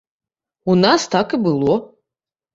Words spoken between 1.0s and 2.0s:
так і было.